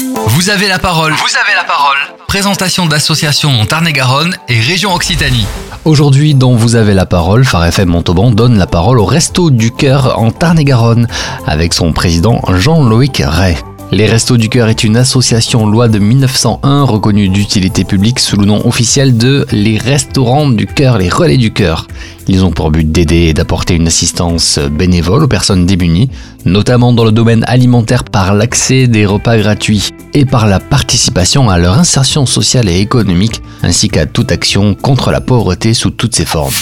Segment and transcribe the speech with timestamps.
[0.00, 1.12] Vous avez la parole.
[1.12, 1.96] Vous avez la parole.
[2.28, 5.46] Présentation d'associations en Tarn-et-Garonne et région Occitanie.
[5.84, 9.72] Aujourd'hui, dont vous avez la parole, Phare FM Montauban donne la parole au Resto du
[9.72, 11.08] Cœur en Tarn-et-Garonne
[11.46, 13.56] avec son président Jean-Loïc Ray.
[13.90, 18.44] Les Restos du Cœur est une association loi de 1901 reconnue d'utilité publique sous le
[18.44, 21.88] nom officiel de les Restaurants du Cœur, les Relais du Cœur.
[22.28, 26.10] Ils ont pour but d'aider et d'apporter une assistance bénévole aux personnes démunies,
[26.44, 31.56] notamment dans le domaine alimentaire par l'accès des repas gratuits et par la participation à
[31.56, 36.26] leur insertion sociale et économique, ainsi qu'à toute action contre la pauvreté sous toutes ses
[36.26, 36.52] formes.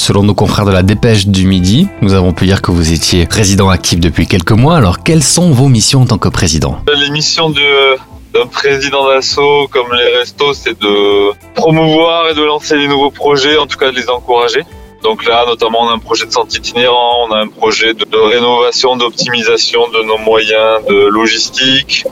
[0.00, 3.26] Selon nos confrères de la Dépêche du Midi, nous avons pu dire que vous étiez
[3.26, 4.78] président actif depuis quelques mois.
[4.78, 6.78] Alors, quelles sont vos missions en tant que président?
[6.98, 12.88] Les missions d'un président d'assaut comme les restos, c'est de promouvoir et de lancer des
[12.88, 14.64] nouveaux projets, en tout cas de les encourager.
[15.02, 18.04] Donc là, notamment, on a un projet de centre itinérant, on a un projet de,
[18.16, 22.04] rénovation, d'optimisation de nos moyens de logistique.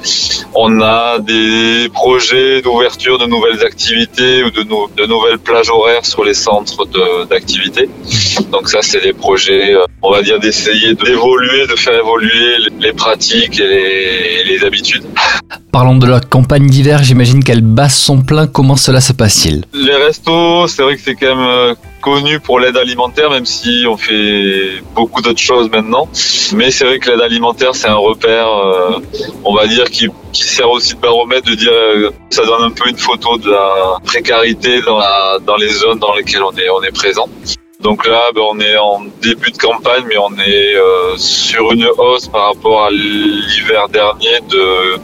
[0.55, 6.25] On a des projets d'ouverture de nouvelles activités ou de, de, nouvelles plages horaires sur
[6.25, 6.87] les centres
[7.29, 7.89] d'activité.
[8.53, 12.93] Donc ça, c'est des projets, euh, on va dire, d'essayer d'évoluer, de faire évoluer les
[12.93, 15.05] pratiques et les, et les habitudes.
[15.73, 18.47] Parlons de la campagne d'hiver, j'imagine qu'elle bat son plein.
[18.47, 19.65] Comment cela se passe-t-il?
[19.75, 21.75] Les restos, c'est vrai que c'est quand même euh,
[22.11, 26.09] connu pour l'aide alimentaire, même si on fait beaucoup d'autres choses maintenant.
[26.55, 28.99] Mais c'est vrai que l'aide alimentaire, c'est un repère, euh,
[29.45, 32.89] on va dire, qui, sert aussi de baromètre, de dire, euh, ça donne un peu
[32.89, 35.01] une photo de la précarité dans,
[35.45, 37.29] dans les zones dans lesquelles on est, on est présent.
[37.81, 41.87] Donc là, ben, on est en début de campagne, mais on est euh, sur une
[41.97, 44.97] hausse par rapport à l'hiver dernier de,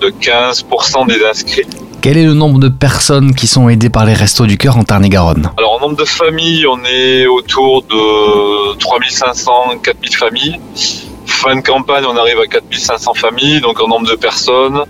[0.00, 1.66] de 15% des inscrits.
[2.02, 4.84] Quel est le nombre de personnes qui sont aidées par les Restos du Cœur en
[4.84, 10.60] Tarn-et-Garonne Alors, en nombre de familles, on est autour de 3500, 4000 familles.
[11.26, 14.80] Fin de campagne, on arrive à 4500 familles, donc en nombre de personnes,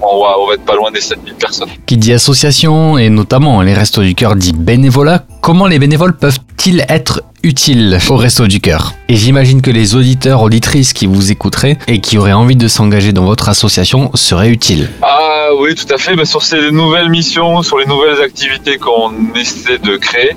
[0.00, 1.68] on va, on va être pas loin des 7000 personnes.
[1.84, 6.86] Qui dit association, et notamment les Restos du Cœur, dit bénévolat, comment les bénévoles peuvent-ils
[6.88, 8.94] être utiles au Resto du Cœur?
[9.10, 13.12] Et j'imagine que les auditeurs, auditrices qui vous écouteraient et qui auraient envie de s'engager
[13.12, 14.88] dans votre association seraient utiles.
[15.02, 16.24] Ah oui, tout à fait.
[16.24, 20.36] sur ces nouvelles missions, sur les nouvelles activités qu'on essaie de créer,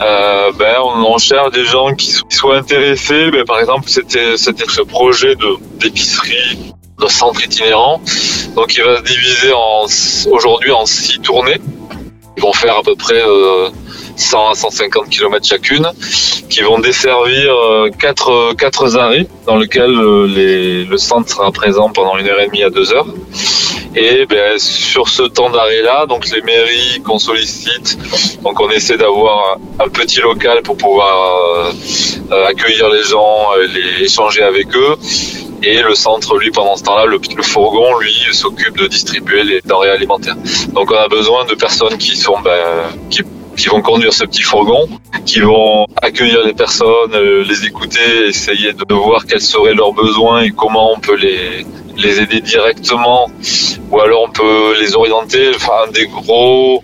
[0.00, 3.30] euh, ben, on, cherche des gens qui, soient intéressés.
[3.30, 5.34] Ben, par exemple, c'était ce projet
[5.80, 8.00] d'épicerie de centre itinérant.
[8.54, 9.52] Donc il va se diviser
[10.30, 11.60] aujourd'hui en six tournées.
[12.36, 13.68] Ils vont faire à peu près euh,
[14.18, 15.88] 100 à 150 km chacune,
[16.48, 22.16] qui vont desservir euh, quatre, arrêts dans lesquels euh, les, le centre sera présent pendant
[22.18, 23.06] une heure et demie à deux heures.
[23.96, 27.98] Et ben, sur ce temps d'arrêt-là, donc les mairies qu'on sollicite,
[28.42, 31.72] donc on essaie d'avoir un, petit local pour pouvoir
[32.30, 34.96] euh, accueillir les gens, les échanger avec eux.
[35.62, 39.90] Et le centre, lui, pendant ce temps-là, le, fourgon, lui, s'occupe de distribuer les denrées
[39.90, 40.36] alimentaires.
[40.72, 42.62] Donc on a besoin de personnes qui sont, ben,
[43.10, 43.22] qui
[43.58, 44.88] qui vont conduire ce petit fourgon,
[45.26, 50.42] qui vont accueillir les personnes, euh, les écouter, essayer de voir quels seraient leurs besoins
[50.42, 51.66] et comment on peut les,
[51.98, 53.30] les aider directement,
[53.90, 55.50] ou alors on peut les orienter.
[55.54, 56.82] Enfin, des gros,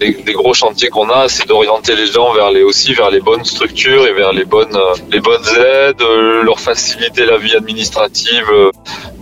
[0.00, 3.44] des, gros chantiers qu'on a, c'est d'orienter les gens vers les aussi vers les bonnes
[3.44, 4.78] structures et vers les bonnes
[5.10, 8.70] les bonnes aides, euh, leur faciliter la vie administrative euh,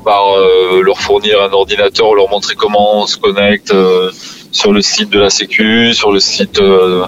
[0.05, 0.25] par
[0.83, 3.73] leur fournir un ordinateur, leur montrer comment on se connecte
[4.55, 7.07] sur le site de la Sécu, sur le site euh,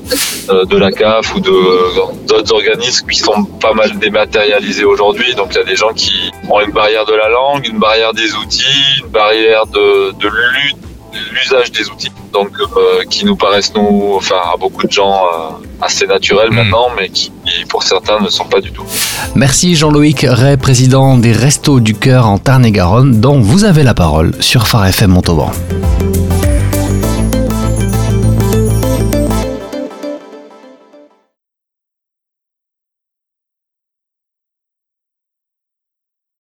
[0.51, 5.35] euh, de la CAF ou d'autres organismes qui sont pas mal dématérialisés aujourd'hui.
[5.37, 8.13] Donc il y a des gens qui ont une barrière de la langue, une barrière
[8.13, 10.29] des outils, une barrière de, de
[11.33, 15.23] l'usage des outils, donc euh, qui nous paraissent nous, enfin à beaucoup de gens
[15.81, 16.57] assez naturels hmm.
[16.57, 17.31] maintenant, mais qui
[17.69, 18.85] pour certains ne sont pas du tout.
[19.37, 24.33] Merci Jean-Loïc Ray, président des Restos du Cœur en Tarn-et-Garonne, dont vous avez la parole
[24.41, 25.53] sur Phare FM Montauban.